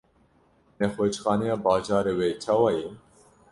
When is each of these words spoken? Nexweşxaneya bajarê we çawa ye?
Nexweşxaneya 0.79 1.55
bajarê 1.65 2.13
we 2.19 2.27
çawa 2.43 2.71
ye? 2.77 2.87